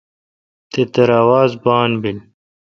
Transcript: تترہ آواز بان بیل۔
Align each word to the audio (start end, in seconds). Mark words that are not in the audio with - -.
تترہ 0.71 1.19
آواز 1.23 1.51
بان 1.63 1.91
بیل۔ 2.01 2.17